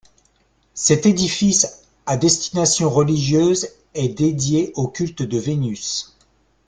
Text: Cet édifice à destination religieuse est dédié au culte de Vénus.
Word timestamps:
Cet 0.73 1.05
édifice 1.05 1.83
à 2.07 2.17
destination 2.17 2.89
religieuse 2.89 3.69
est 3.93 4.09
dédié 4.09 4.71
au 4.73 4.87
culte 4.87 5.21
de 5.21 5.37
Vénus. 5.37 6.17